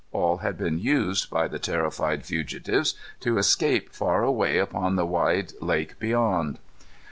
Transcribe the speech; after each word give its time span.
All 0.11 0.37
had 0.37 0.57
been 0.57 0.79
used, 0.79 1.29
by 1.29 1.47
the 1.47 1.59
terrified 1.59 2.25
fugitives, 2.25 2.95
to 3.19 3.37
escape 3.37 3.93
far 3.93 4.23
away 4.23 4.57
upon 4.57 4.95
the 4.95 5.05
wide 5.05 5.53
lake 5.61 5.99
beyond. 5.99 6.57